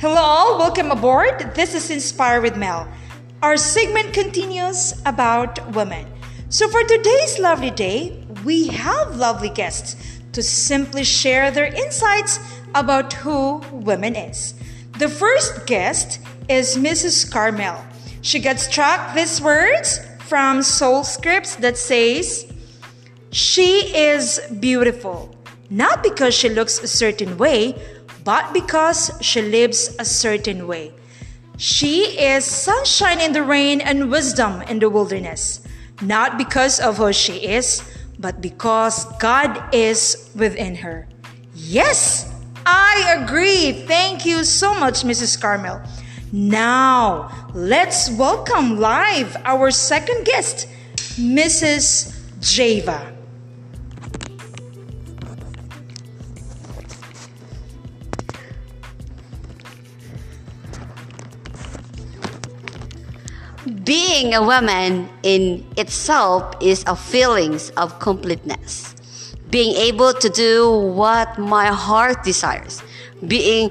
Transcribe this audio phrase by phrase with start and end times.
[0.00, 0.58] Hello, all.
[0.58, 1.52] Welcome aboard.
[1.54, 2.88] This is Inspire with Mel.
[3.42, 6.06] Our segment continues about women.
[6.48, 9.96] So, for today's lovely day, we have lovely guests
[10.32, 12.40] to simply share their insights
[12.74, 14.54] about who women is.
[14.98, 17.30] The first guest is Mrs.
[17.30, 17.84] Carmel.
[18.22, 22.50] She gets struck these words from Soul Scripts that says,
[23.32, 25.36] She is beautiful,
[25.68, 27.76] not because she looks a certain way,
[28.24, 30.92] but because she lives a certain way.
[31.56, 35.60] She is sunshine in the rain and wisdom in the wilderness,
[36.00, 37.82] not because of who she is,
[38.18, 41.06] but because God is within her.
[41.54, 42.32] Yes,
[42.64, 43.84] I agree.
[43.86, 45.40] Thank you so much, Mrs.
[45.40, 45.82] Carmel.
[46.32, 50.68] Now, let's welcome live our second guest,
[51.18, 52.16] Mrs.
[52.40, 53.19] Java.
[63.60, 68.94] Being a woman in itself is a feelings of completeness.
[69.50, 72.82] Being able to do what my heart desires.
[73.26, 73.70] Being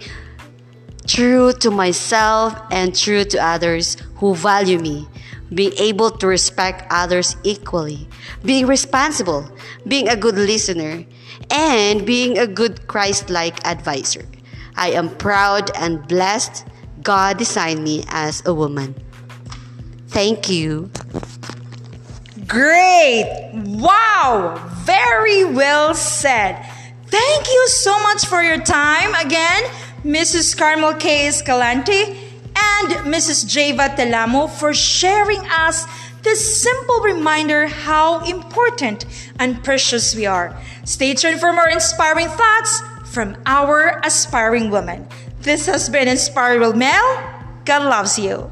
[1.08, 5.08] true to myself and true to others who value me.
[5.56, 8.08] Being able to respect others equally.
[8.46, 9.50] Being responsible.
[9.88, 11.04] Being a good listener.
[11.50, 14.28] And being a good Christ like advisor.
[14.76, 16.68] I am proud and blessed
[17.02, 18.94] God designed me as a woman.
[20.20, 20.92] Thank you.
[22.46, 23.52] Great!
[23.54, 24.60] Wow!
[24.84, 26.62] Very well said.
[27.06, 29.64] Thank you so much for your time again,
[30.04, 30.58] Mrs.
[30.58, 31.28] Carmel K.
[31.28, 32.04] Escalante
[32.54, 33.48] and Mrs.
[33.48, 35.88] Java Telamo for sharing us
[36.22, 39.06] this simple reminder how important
[39.40, 40.54] and precious we are.
[40.84, 45.08] Stay tuned for more inspiring thoughts from our aspiring women.
[45.40, 47.08] This has been Inspire with Mel.
[47.64, 48.52] God loves you.